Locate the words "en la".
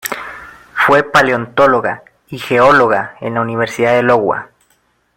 3.21-3.41